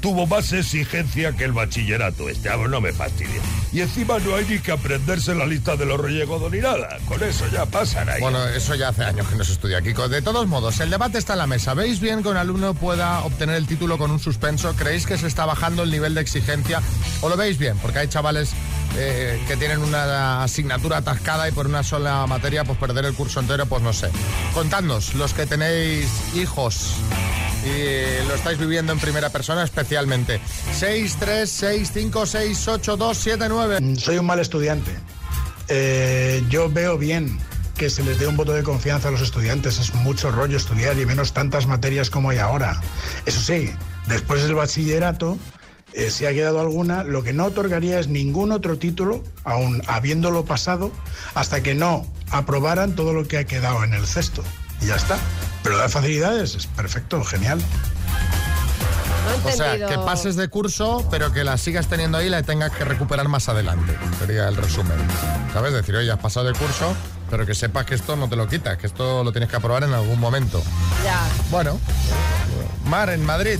[0.00, 2.28] tuvo más exigencia que el bachillerato.
[2.28, 3.40] Este no me fastidie.
[3.72, 6.98] Y encima no hay ni que aprenderse la lista de los Reyes Godón ni nada.
[7.06, 8.20] Con eso ya pasan ahí.
[8.20, 10.08] Bueno, eso ya hace años que no se estudia, Kiko.
[10.08, 11.74] De todos modos, el debate está en la mesa.
[11.74, 14.74] ¿Veis bien que un alumno pueda obtener el título con un suspenso?
[14.74, 16.82] ¿Creéis que se está bajando el nivel de exigencia?
[17.20, 17.76] ¿O lo veis bien?
[17.78, 18.52] Porque hay chavales
[18.96, 23.40] eh, que tienen una asignatura atascada y por una sola materia, pues perder el curso
[23.40, 24.10] entero, pues no sé.
[24.54, 26.94] Contadnos, los que tenéis hijos
[27.64, 30.40] y lo estáis viviendo en primera persona especialmente.
[30.72, 33.96] 6, 3, 6, 5, 6, 8, 2, 7, 9.
[33.96, 34.90] Soy un mal estudiante.
[35.68, 37.38] Eh, yo veo bien
[37.76, 39.78] que se les dé un voto de confianza a los estudiantes.
[39.78, 42.80] Es mucho rollo estudiar y menos tantas materias como hay ahora.
[43.24, 43.70] Eso sí,
[44.06, 45.38] después del bachillerato,
[45.92, 50.44] eh, si ha quedado alguna, lo que no otorgaría es ningún otro título, aun habiéndolo
[50.44, 50.92] pasado,
[51.34, 54.42] hasta que no aprobaran todo lo que ha quedado en el cesto.
[54.80, 55.18] Y ya está.
[55.62, 57.60] Pero da facilidades, es perfecto, genial.
[59.44, 62.72] O sea, que pases de curso, pero que la sigas teniendo ahí y la tengas
[62.72, 63.96] que recuperar más adelante.
[64.18, 64.96] Sería el resumen.
[65.52, 65.72] ¿Sabes?
[65.72, 66.94] Decir, oye, has pasado de curso,
[67.30, 69.84] pero que sepas que esto no te lo quitas, que esto lo tienes que aprobar
[69.84, 70.62] en algún momento.
[71.04, 71.20] Ya.
[71.50, 71.78] Bueno,
[72.86, 73.58] Mar, en Madrid.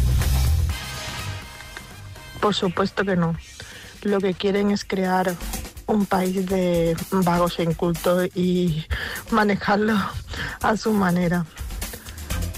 [2.41, 3.37] Por supuesto que no.
[4.03, 5.35] Lo que quieren es crear
[5.87, 8.87] un país de vagos e incultos y
[9.31, 9.95] manejarlo
[10.63, 11.45] a su manera.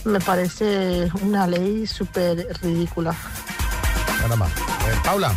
[0.05, 3.15] Me parece una ley súper ridícula.
[4.21, 4.51] Nada más.
[4.51, 5.33] Eh, Paula.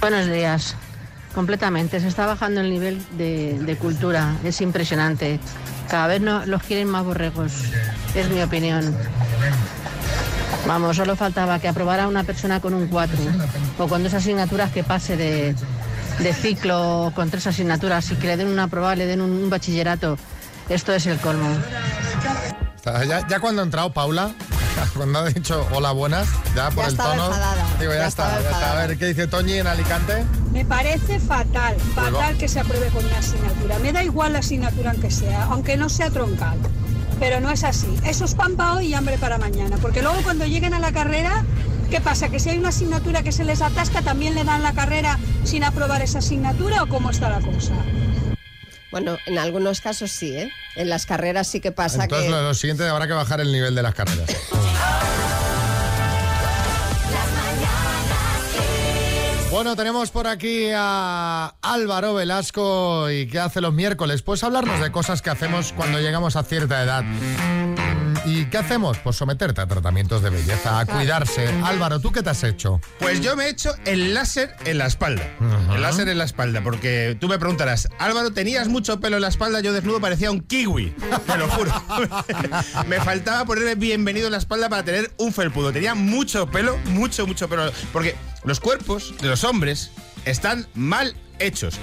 [0.00, 0.76] Buenos días.
[1.34, 2.00] Completamente.
[2.00, 4.36] Se está bajando el nivel de, de cultura.
[4.44, 5.40] Es impresionante.
[5.88, 7.52] Cada vez no, los quieren más borregos.
[8.14, 8.96] Es mi opinión.
[10.66, 13.16] Vamos, solo faltaba que aprobara una persona con un 4
[13.78, 15.54] o con dos asignaturas que pase de,
[16.18, 19.50] de ciclo con tres asignaturas y que le den una aprobada, le den un, un
[19.50, 20.18] bachillerato.
[20.68, 21.48] Esto es el colmo.
[23.08, 24.32] Ya, ya cuando ha entrado Paula,
[24.96, 27.26] cuando ha dicho hola buenas, ya por Ya el tono.
[27.26, 28.72] enfadada, Digo, ya, ya está, ya está.
[28.72, 30.24] A ver, ¿qué dice Toñi en Alicante?
[30.52, 33.78] Me parece fatal, fatal que se apruebe con una asignatura.
[33.80, 36.58] Me da igual la asignatura aunque sea, aunque no sea troncal.
[37.18, 37.88] Pero no es así.
[38.04, 39.76] Eso es pan para hoy y hambre para mañana.
[39.80, 41.44] Porque luego cuando lleguen a la carrera,
[41.90, 42.28] ¿qué pasa?
[42.28, 45.64] ¿Que si hay una asignatura que se les atasca, también le dan la carrera sin
[45.64, 47.72] aprobar esa asignatura o cómo está la cosa?
[48.90, 50.50] Bueno, en algunos casos sí, ¿eh?
[50.76, 52.30] En las carreras sí que pasa Entonces que...
[52.30, 54.28] lo, lo siguiente habrá que bajar el nivel de las carreras.
[59.50, 64.22] Bueno, tenemos por aquí a Álvaro Velasco y qué hace los miércoles.
[64.22, 67.04] Pues hablarnos de cosas que hacemos cuando llegamos a cierta edad.
[68.26, 68.98] ¿Y qué hacemos?
[68.98, 71.46] Pues someterte a tratamientos de belleza, a cuidarse.
[71.64, 72.80] Álvaro, ¿tú qué te has hecho?
[72.98, 75.22] Pues yo me he hecho el láser en la espalda.
[75.72, 79.28] El láser en la espalda, porque tú me preguntarás, Álvaro, ¿tenías mucho pelo en la
[79.28, 79.60] espalda?
[79.60, 80.92] Yo desnudo parecía un kiwi,
[81.24, 81.72] te lo juro.
[82.88, 85.72] me faltaba ponerme bienvenido en la espalda para tener un felpudo.
[85.72, 87.70] Tenía mucho pelo, mucho, mucho pelo.
[87.92, 89.92] Porque los cuerpos de los hombres
[90.24, 91.78] están mal hechos.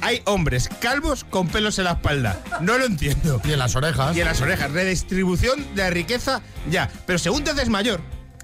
[0.00, 2.40] Hay hombres calvos con pelos en la espalda.
[2.60, 3.40] No lo entiendo.
[3.44, 4.16] Y en las orejas.
[4.16, 4.70] Y en las orejas.
[4.70, 6.90] Redistribución de la riqueza, ya.
[7.06, 8.00] Pero según te haces mayor,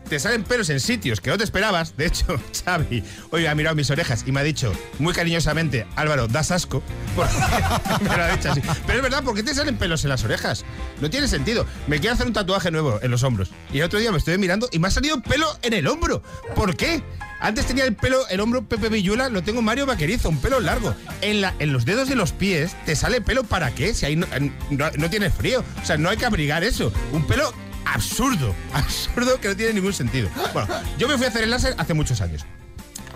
[0.08, 1.96] te salen pelos en sitios que no te esperabas.
[1.96, 2.26] De hecho,
[2.64, 6.82] Xavi hoy ha mirado mis orejas y me ha dicho muy cariñosamente, Álvaro, das asco.
[8.02, 8.60] Me lo ha dicho así.
[8.86, 10.64] Pero es verdad, ¿por qué te salen pelos en las orejas?
[11.00, 11.66] No tiene sentido.
[11.86, 13.50] Me quiero hacer un tatuaje nuevo en los hombros.
[13.72, 16.22] Y el otro día me estoy mirando y me ha salido pelo en el hombro.
[16.54, 17.02] ¿Por qué?
[17.44, 20.94] Antes tenía el pelo, el hombro Pepe Villuela, lo tengo Mario Vaquerizo, un pelo largo.
[21.20, 24.16] En, la, en los dedos de los pies te sale pelo para qué, si ahí
[24.16, 24.26] no,
[24.70, 25.62] no, no tienes frío.
[25.83, 26.90] O sea, no hay que abrigar eso.
[27.12, 27.52] Un pelo
[27.85, 30.30] absurdo, absurdo que no tiene ningún sentido.
[30.54, 32.46] Bueno, yo me fui a hacer el láser hace muchos años.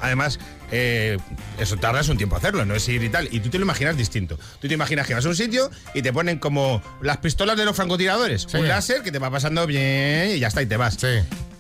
[0.03, 0.39] Además,
[0.73, 1.17] eh,
[1.59, 3.31] eso tardas un tiempo hacerlo, no es ir y tal.
[3.33, 4.39] Y tú te lo imaginas distinto.
[4.61, 7.65] Tú te imaginas que vas a un sitio y te ponen como las pistolas de
[7.65, 8.47] los francotiradores.
[8.53, 10.99] Un láser que te va pasando bien y ya está, y te vas.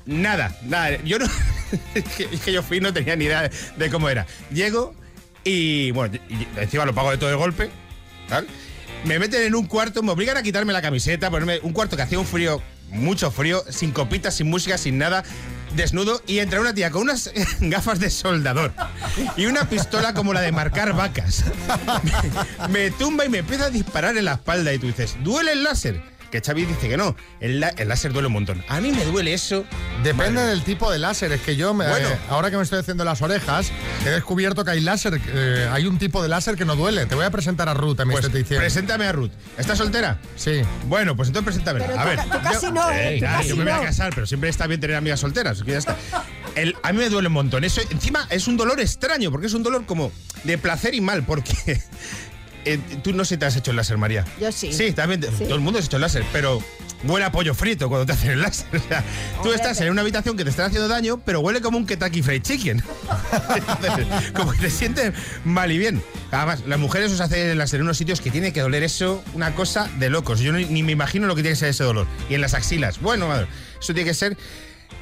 [0.08, 0.96] Nada, nada.
[1.04, 1.26] Yo no.
[1.94, 2.04] es,
[2.40, 4.26] que, yo fui no tenía ni idea de, cómo era.
[4.50, 4.94] Llego
[5.44, 6.18] y, bueno,
[6.56, 7.70] encima lo pago de todo de golpe.
[9.04, 12.02] Me meten en un cuarto, me obligan a quitarme la camiseta, ponerme un cuarto que
[12.02, 15.24] hacía un frío, mucho frío, sin copitas, sin música, sin nada.
[15.76, 18.72] desnudo y entra una tía con unas gafas de soldador
[19.36, 21.44] y una pistola como la de marcar vacas.
[22.68, 25.52] Me, me tumba y me empieza a disparar en la espalda y tú dices, ¿duele
[25.52, 26.17] el láser?
[26.30, 28.62] Que Xavi dice que no, el, láser duele un montón.
[28.68, 29.64] A mí me duele eso.
[30.02, 31.32] Depende del tipo de láser.
[31.32, 32.08] Es que yo, me- Bueno.
[32.08, 33.72] eh, ahora que me estoy haciendo las orejas,
[34.04, 35.18] he descubierto que hay láser.
[35.28, 37.06] eh, hay un tipo de láser que no duele.
[37.06, 38.60] Te voy a presentar a Ruth, a mi Pues esteticien.
[38.60, 39.30] preséntame a Ruth.
[39.56, 40.18] ¿Estás soltera?
[40.36, 40.60] Sí.
[40.86, 41.80] Bueno, pues entonces preséntame.
[41.80, 42.16] Pero a tú ver.
[42.16, 43.12] ca- tú casi no, ¿eh?
[43.14, 43.82] Tú claro, casi yo me voy a no.
[43.84, 45.62] casar, pero siempre está bien tener amigas solteras.
[45.62, 45.96] que ya está.
[46.54, 47.64] El- a mí me duele un montón.
[47.64, 50.12] Eso, encima es un dolor extraño, porque es un dolor como
[50.44, 51.80] de placer y mal, porque.
[52.74, 54.24] Eh, tú no sé si te has hecho el láser, María.
[54.40, 54.72] Yo sí.
[54.72, 55.22] Sí, también.
[55.22, 55.44] Sí.
[55.44, 56.62] Todo el mundo se ha hecho el láser, pero
[57.04, 58.66] huele a pollo frito cuando te hacen el láser.
[58.74, 59.04] O sea,
[59.42, 62.22] tú estás en una habitación que te están haciendo daño, pero huele como un Kentucky
[62.22, 62.82] Fried Chicken.
[64.34, 65.12] Como que te sientes
[65.44, 66.02] mal y bien.
[66.30, 69.22] Además, las mujeres os hacen el láser en unos sitios que tiene que doler eso,
[69.34, 70.40] una cosa de locos.
[70.40, 72.06] Yo ni, ni me imagino lo que tiene que ser ese dolor.
[72.28, 73.00] Y en las axilas.
[73.00, 73.46] Bueno, madre,
[73.80, 74.36] eso tiene que ser.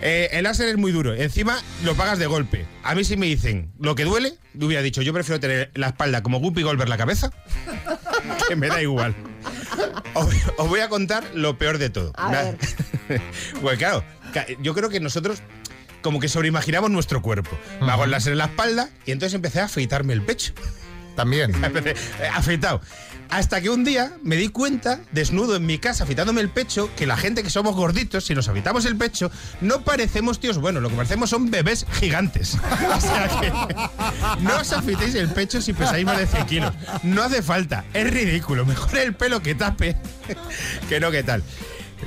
[0.02, 1.14] Eh, el láser es muy duro.
[1.14, 2.66] Encima lo pagas de golpe.
[2.82, 5.88] A mí si me dicen lo que duele, yo hubiera dicho, yo prefiero tener la
[5.88, 7.30] espalda como Guppy Goldberg la cabeza,
[8.48, 9.14] que me da igual.
[10.14, 12.12] Os, os voy a contar lo peor de todo.
[12.16, 12.59] A ver.
[13.61, 14.04] pues claro,
[14.61, 15.42] yo creo que nosotros
[16.02, 17.59] como que sobreimaginamos nuestro cuerpo.
[17.80, 20.52] Me hago el láser en la espalda y entonces empecé a afeitarme el pecho.
[21.16, 21.52] También.
[21.87, 22.80] Eh, afeitado.
[23.30, 27.06] Hasta que un día me di cuenta, desnudo en mi casa, afeitándome el pecho, que
[27.06, 30.90] la gente que somos gorditos, si nos afeitamos el pecho, no parecemos tíos buenos, lo
[30.90, 32.56] que parecemos son bebés gigantes.
[32.96, 36.74] O sea que no os afeitéis el pecho si pesáis más de 100 kilos.
[37.02, 38.64] No hace falta, es ridículo.
[38.64, 39.96] Mejor el pelo que tape
[40.88, 41.42] que no que tal.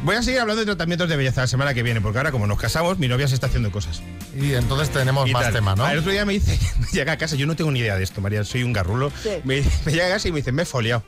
[0.04, 2.48] Voy a seguir hablando de tratamientos de belleza la semana que viene, porque ahora como
[2.48, 4.02] nos casamos, mi novia se está haciendo cosas.
[4.38, 5.54] Y entonces tenemos Y más tal.
[5.54, 5.88] temas, ¿no?
[5.90, 8.04] El otro día me dice, me llega a casa, yo no tengo ni idea de
[8.04, 9.12] esto, María, soy un garrulo.
[9.24, 9.30] Sí.
[9.44, 11.04] Me, me llega a casa y me dice, me he foliado.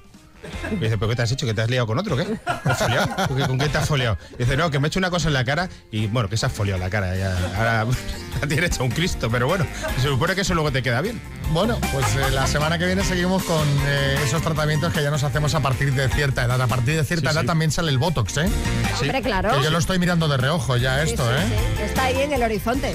[0.71, 1.45] Me dice, ¿pero qué te has hecho?
[1.45, 2.15] ¿Que te has liado con otro?
[2.17, 2.25] ¿Qué?
[2.25, 3.15] ¿Me has foliado?
[3.27, 4.17] ¿Con qué- ¿Con qué te has foliado?
[4.37, 6.45] dice, no, que me he hecho una cosa en la cara y bueno, que se
[6.45, 7.15] has foliado la cara.
[7.15, 7.85] Ya, ahora
[8.41, 9.65] la tiene hecha un Cristo, pero bueno,
[9.97, 11.21] se supone que eso luego te queda bien.
[11.51, 15.23] Bueno, pues eh, la semana que viene seguimos con eh, esos tratamientos que ya nos
[15.23, 16.61] hacemos a partir de cierta edad.
[16.61, 17.47] A partir de cierta Sí, edad sí.
[17.47, 18.49] también sale el Botox, ¿eh?
[19.01, 19.57] Hombre, claro.
[19.57, 21.45] Que yo lo estoy mirando de reojo ya Sí, esto, sí, ¿eh?
[21.77, 21.83] sí.
[21.83, 22.93] Está ahí en el horizonte.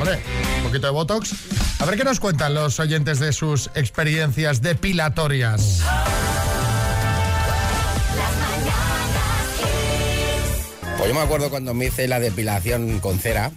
[0.00, 0.20] Hombre,
[0.58, 1.32] un poquito de Botox.
[1.80, 5.80] A ver qué nos cuentan los oyentes de sus experiencias depilatorias.
[11.04, 13.50] Pues yo me acuerdo cuando me hice la depilación con cera,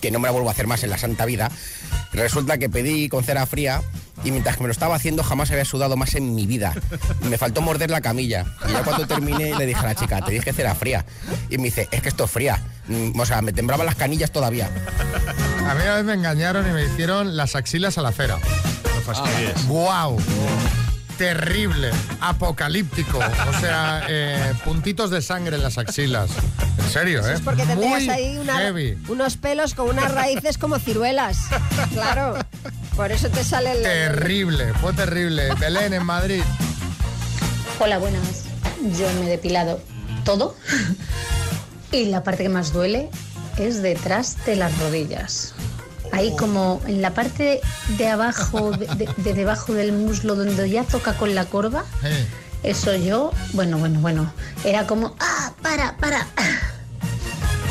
[0.00, 1.50] que no me la vuelvo a hacer más en la santa vida.
[2.12, 3.82] Resulta que pedí con cera fría
[4.22, 6.72] y mientras que me lo estaba haciendo jamás había sudado más en mi vida.
[7.28, 8.44] Me faltó morder la camilla.
[8.68, 11.04] Y ya cuando terminé le dije a la chica, te dije cera fría.
[11.50, 12.62] Y me dice, es que esto es fría.
[12.86, 14.70] Mm, O sea, me temblaban las canillas todavía.
[15.68, 18.38] A mí una vez me engañaron y me hicieron las axilas a la cera.
[18.38, 19.66] No fastidies.
[19.66, 20.18] ¡Guau!
[21.18, 23.18] Terrible, apocalíptico.
[23.18, 26.30] O sea, eh, puntitos de sangre en las axilas.
[26.78, 27.34] En serio, ¿eh?
[27.34, 28.98] Es porque Muy ahí una- heavy.
[29.08, 31.38] unos pelos con unas raíces como ciruelas.
[31.92, 32.34] Claro.
[32.96, 33.82] Por eso te sale el.
[33.82, 35.54] Terrible, fue terrible.
[35.58, 36.42] Belén en Madrid.
[37.78, 38.44] Hola, buenas.
[38.98, 39.80] Yo me he depilado
[40.24, 40.56] todo
[41.92, 43.10] y la parte que más duele
[43.58, 45.54] es detrás de las rodillas.
[46.12, 47.60] Ahí como en la parte
[47.96, 52.26] de abajo, de, de- de debajo del muslo, donde ya toca con la corva, Eh,
[52.62, 54.32] eso yo, bueno, bueno, bueno,
[54.64, 56.26] era como, ah, para, para.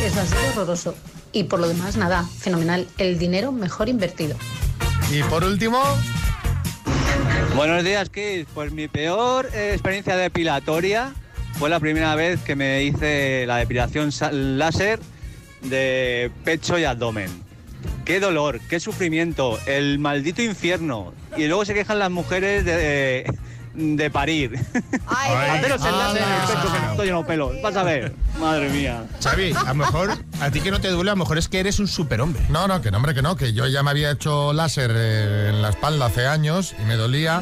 [0.03, 0.95] Eso ha sido horroroso.
[1.31, 2.87] Y por lo demás, nada, fenomenal.
[2.97, 4.35] El dinero mejor invertido.
[5.11, 5.81] Y por último,
[7.55, 8.47] Buenos días, Kids.
[8.53, 11.13] Pues mi peor eh, experiencia depilatoria
[11.59, 14.09] fue la primera vez que me hice la depilación
[14.57, 14.99] láser
[15.61, 17.29] de pecho y abdomen.
[18.05, 21.13] Qué dolor, qué sufrimiento, el maldito infierno.
[21.37, 23.25] Y luego se quejan las mujeres de,
[23.73, 24.59] de parir.
[25.07, 27.61] Haceros el láser en el pecho que estoy lleno de pelos.
[27.61, 28.13] Vas a ver.
[28.39, 29.05] Madre mía.
[29.21, 30.11] Xavi, a lo mejor
[30.41, 32.41] a ti que no te duele, a lo mejor es que eres un superhombre.
[32.49, 35.49] no, no, que no, hombre, que no, que yo ya me había hecho láser eh,
[35.49, 37.41] en la espalda hace años y me dolía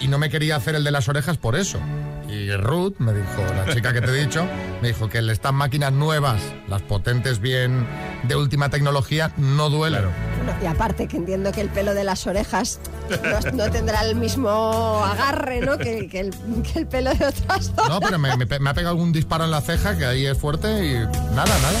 [0.00, 1.80] y no me quería hacer el de las orejas por eso.
[2.46, 4.46] Y Ruth me dijo, la chica que te he dicho,
[4.80, 7.84] me dijo que estas máquinas nuevas, las potentes bien
[8.22, 10.04] de última tecnología, no duelen.
[10.36, 12.78] Bueno, y aparte que entiendo que el pelo de las orejas
[13.10, 14.48] no, no tendrá el mismo
[15.04, 15.76] agarre, ¿no?
[15.76, 17.88] Que, que el, que el pelo de otras zonas.
[17.88, 20.68] No, pero me, me ha pegado algún disparo en la ceja que ahí es fuerte
[20.68, 20.94] y
[21.34, 21.80] nada, nada.